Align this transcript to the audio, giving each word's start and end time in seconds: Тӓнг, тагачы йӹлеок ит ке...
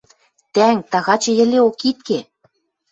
Тӓнг, 0.53 0.81
тагачы 0.91 1.31
йӹлеок 1.37 1.81
ит 1.89 1.97
ке... 2.07 2.19